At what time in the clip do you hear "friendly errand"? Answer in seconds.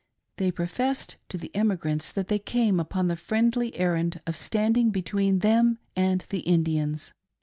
3.15-4.19